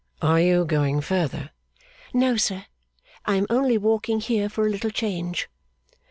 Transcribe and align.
'Are 0.19 0.39
you 0.41 0.65
going 0.65 0.99
further?' 0.99 1.51
'No, 2.11 2.35
sir, 2.35 2.65
I 3.27 3.35
am 3.35 3.45
only 3.51 3.77
walking 3.77 4.19
here 4.19 4.49
for 4.49 4.65
a 4.65 4.69
little 4.71 4.89
change. 4.89 5.47